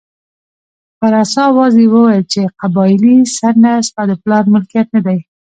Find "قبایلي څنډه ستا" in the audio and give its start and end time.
2.59-4.01